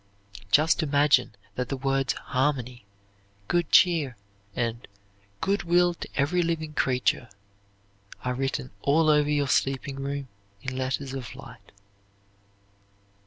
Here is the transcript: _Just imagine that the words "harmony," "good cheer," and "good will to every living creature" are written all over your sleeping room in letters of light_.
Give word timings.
_Just 0.51 0.81
imagine 0.81 1.35
that 1.53 1.69
the 1.69 1.77
words 1.77 2.13
"harmony," 2.13 2.85
"good 3.47 3.69
cheer," 3.69 4.17
and 4.55 4.87
"good 5.41 5.61
will 5.61 5.93
to 5.93 6.09
every 6.15 6.41
living 6.41 6.73
creature" 6.73 7.29
are 8.25 8.33
written 8.33 8.71
all 8.81 9.11
over 9.11 9.29
your 9.29 9.47
sleeping 9.47 9.97
room 9.97 10.27
in 10.63 10.75
letters 10.75 11.13
of 11.13 11.27
light_. 11.35 11.69